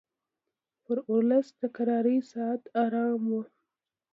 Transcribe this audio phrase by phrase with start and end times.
[0.83, 3.41] پر اولس د کرارۍ ساعت حرام وو